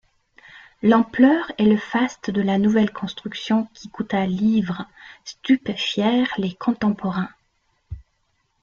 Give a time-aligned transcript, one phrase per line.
[0.81, 4.87] L'ampleur et le faste de la nouvelle construction, qui coûta livres,
[5.25, 7.29] stupéfièrent les contemporains.